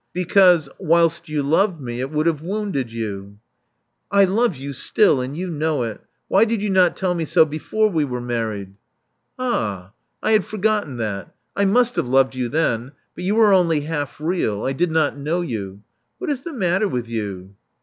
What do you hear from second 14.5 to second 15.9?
I did not know you.